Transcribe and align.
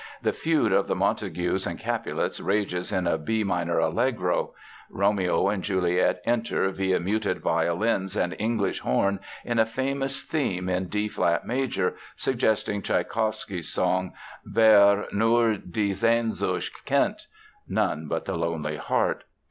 The 0.23 0.33
feud 0.33 0.71
of 0.73 0.87
the 0.87 0.95
Montagues 0.95 1.67
and 1.67 1.77
Capulets 1.77 2.39
rages 2.39 2.91
in 2.91 3.05
a 3.05 3.19
B 3.19 3.43
minor 3.43 3.77
allegro. 3.77 4.55
Romeo 4.89 5.47
and 5.47 5.61
Juliet 5.63 6.23
enter 6.25 6.69
via 6.71 6.99
muted 6.99 7.37
violins 7.39 8.15
and 8.15 8.35
English 8.39 8.79
horn 8.79 9.19
in 9.45 9.59
a 9.59 9.65
famous 9.67 10.23
theme 10.23 10.67
in 10.69 10.85
D 10.87 11.07
flat 11.07 11.45
major 11.45 11.93
suggesting 12.15 12.81
Tschaikowsky's 12.81 13.69
song 13.69 14.13
Wer 14.43 15.05
nur 15.11 15.57
die 15.57 15.91
Sehnsucht 15.93 16.83
kennt 16.83 17.27
("None 17.67 18.07
But 18.07 18.25
the 18.25 18.35
Lonely 18.37 18.77
Heart"). 18.77 19.23